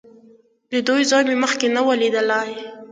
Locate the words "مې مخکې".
1.27-1.67